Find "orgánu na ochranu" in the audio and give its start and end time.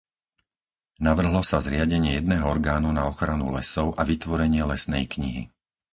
2.55-3.45